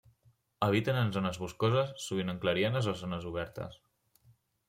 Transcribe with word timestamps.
Habiten 0.67 0.95
en 1.01 1.11
zones 1.17 1.37
boscoses, 1.41 1.91
sovint 2.05 2.33
en 2.33 2.41
clarianes 2.45 2.89
o 2.93 2.97
zones 3.03 3.27
obertes. 3.35 3.77